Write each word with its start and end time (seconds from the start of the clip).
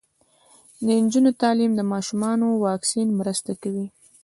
د 0.85 0.87
نجونو 1.03 1.31
تعلیم 1.41 1.71
د 1.75 1.81
ماشومانو 1.93 2.47
واکسین 2.65 3.07
مرسته 3.19 3.51
کوي. 3.61 3.87